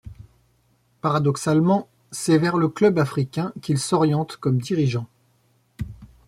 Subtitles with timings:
[1.01, 5.05] Paradoxalement c'est vers le Club africain qu'il s'oriente comme dirigeant.